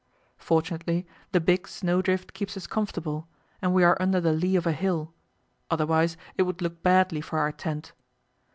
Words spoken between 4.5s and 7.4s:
of a hill, otherwise it would look badly for